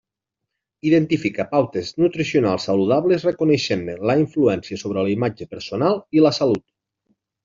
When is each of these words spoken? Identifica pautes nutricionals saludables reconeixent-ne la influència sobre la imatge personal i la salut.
Identifica 0.91 1.43
pautes 1.49 1.91
nutricionals 2.03 2.65
saludables 2.69 3.25
reconeixent-ne 3.29 3.97
la 4.11 4.15
influència 4.21 4.79
sobre 4.85 5.05
la 5.09 5.13
imatge 5.17 5.47
personal 5.53 6.01
i 6.21 6.25
la 6.25 6.33
salut. 6.39 6.65